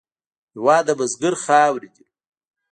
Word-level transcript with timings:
هېواد 0.53 0.83
د 0.87 0.89
بزګر 0.99 1.33
خاورې 1.43 1.89
دي. 1.95 2.05